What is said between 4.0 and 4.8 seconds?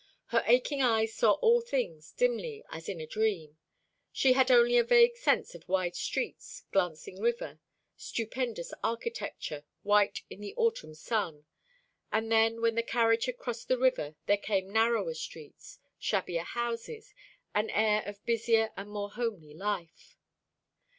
She had only